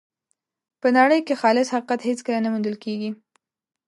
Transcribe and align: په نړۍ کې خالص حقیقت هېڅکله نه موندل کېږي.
په 0.81 0.87
نړۍ 0.97 1.19
کې 1.27 1.39
خالص 1.41 1.67
حقیقت 1.75 1.99
هېڅکله 2.03 2.39
نه 2.45 2.49
موندل 2.53 2.75
کېږي. 2.83 3.11